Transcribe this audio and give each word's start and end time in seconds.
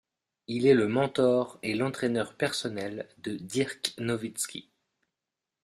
Il 0.47 0.65
est 0.65 0.73
le 0.73 0.87
mentor 0.87 1.59
et 1.61 1.75
l'entraîneur 1.75 2.33
personnel 2.35 3.07
de 3.19 3.35
Dirk 3.35 3.93
Nowitzki. 3.99 4.67